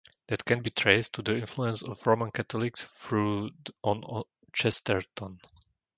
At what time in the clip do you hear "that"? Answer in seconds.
0.29-0.43